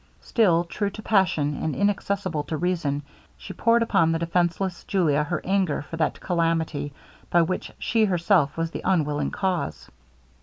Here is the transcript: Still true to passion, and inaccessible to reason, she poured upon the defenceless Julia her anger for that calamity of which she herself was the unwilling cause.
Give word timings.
Still 0.21 0.63
true 0.63 0.89
to 0.89 1.01
passion, 1.03 1.55
and 1.61 1.75
inaccessible 1.75 2.41
to 2.45 2.57
reason, 2.57 3.03
she 3.37 3.53
poured 3.53 3.83
upon 3.83 4.11
the 4.11 4.17
defenceless 4.17 4.83
Julia 4.85 5.23
her 5.23 5.41
anger 5.45 5.83
for 5.83 5.95
that 5.97 6.19
calamity 6.19 6.91
of 7.31 7.47
which 7.47 7.71
she 7.77 8.05
herself 8.05 8.57
was 8.57 8.71
the 8.71 8.81
unwilling 8.83 9.29
cause. 9.29 9.91